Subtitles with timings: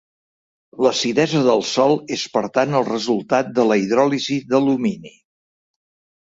[0.85, 5.15] L'acidesa del sòl és per tant el resultat de la hidròlisi d'alumini.